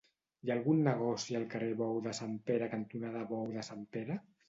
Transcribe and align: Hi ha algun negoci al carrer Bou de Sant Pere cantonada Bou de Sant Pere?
Hi 0.45 0.51
ha 0.51 0.55
algun 0.59 0.81
negoci 0.87 1.37
al 1.41 1.45
carrer 1.53 1.69
Bou 1.83 2.01
de 2.09 2.17
Sant 2.23 2.35
Pere 2.51 2.73
cantonada 2.75 3.25
Bou 3.35 3.49
de 3.61 3.71
Sant 3.73 3.91
Pere? 3.97 4.23